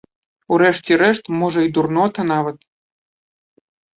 У 0.53 0.57
рэшце 0.61 0.95
рэшт, 1.01 1.29
можа 1.41 1.59
і 1.67 1.69
дурнота 1.77 2.25
нават! 2.31 2.57